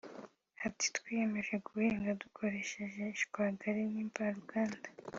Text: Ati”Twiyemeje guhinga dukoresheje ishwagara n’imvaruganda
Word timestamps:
Ati”Twiyemeje 0.67 1.55
guhinga 1.65 2.09
dukoresheje 2.21 3.01
ishwagara 3.15 3.79
n’imvaruganda 3.91 4.87